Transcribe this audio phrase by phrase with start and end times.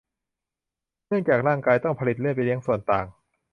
[1.07, 3.05] เนื่องจากร่างกายต้องผลิตเลือดไปเลี้ยงส่วนต่าง